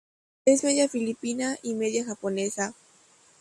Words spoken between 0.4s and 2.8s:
Es media-filipina y media-japonesa.